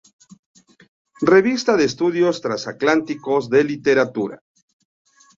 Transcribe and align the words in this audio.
Revista 1.33 1.77
de 1.77 1.83
Estudios 1.85 2.41
Transatlánticos 2.41 3.51
de 3.51 3.63
Literatura. 3.63 4.41